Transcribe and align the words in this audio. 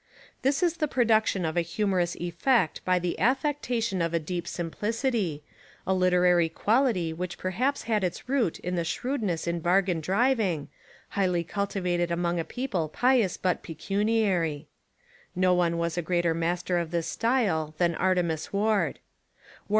This 0.41 0.63
is 0.63 0.77
the 0.77 0.87
production 0.87 1.45
of 1.45 1.55
a 1.55 1.61
humorous 1.61 2.15
effect 2.15 2.83
by 2.83 2.97
the 2.97 3.19
affectation 3.19 4.01
of 4.01 4.15
a 4.15 4.19
deep 4.19 4.47
simplicity, 4.47 5.43
a 5.85 5.93
literary 5.93 6.49
quality 6.49 7.13
which 7.13 7.37
perhaps 7.37 7.83
had 7.83 8.03
its 8.03 8.27
root 8.27 8.57
in 8.61 8.73
the 8.75 8.83
shrewd 8.83 9.21
ness 9.21 9.45
in 9.45 9.59
bargain 9.59 10.01
driving, 10.01 10.69
highly 11.09 11.43
cultivated 11.43 12.09
among 12.09 12.39
a 12.39 12.43
people 12.43 12.89
pious 12.89 13.37
but 13.37 13.61
pecuniary. 13.61 14.67
No 15.35 15.53
one 15.53 15.77
was 15.77 15.99
a 15.99 16.01
greater 16.01 16.33
master 16.33 16.79
of 16.79 16.89
this 16.89 17.05
style 17.05 17.75
than 17.77 17.93
Artemus 17.93 18.51
Ward. 18.51 18.97